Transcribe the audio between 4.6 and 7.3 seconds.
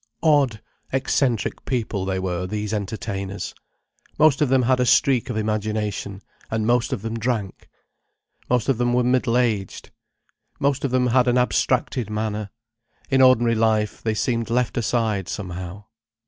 had a streak of imagination, and most of them